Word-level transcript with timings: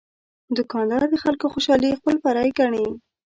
دوکاندار 0.57 1.03
د 1.09 1.15
خلکو 1.23 1.45
خوشالي 1.53 1.97
خپل 1.99 2.15
بری 2.23 2.49
ګڼي. 2.59 2.85